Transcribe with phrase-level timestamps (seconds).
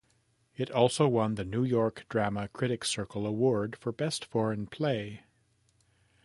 [0.55, 5.21] It also won the New York Drama Critics Circle award for Best Foreign Play.